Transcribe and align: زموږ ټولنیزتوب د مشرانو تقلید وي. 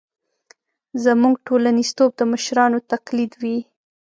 زموږ 1.03 1.35
ټولنیزتوب 1.47 2.09
د 2.15 2.21
مشرانو 2.31 2.77
تقلید 2.91 3.31
وي. 3.41 3.57